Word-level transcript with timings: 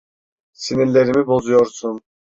Sinirlerimi 0.53 1.27
bozuyorsun. 1.27 2.01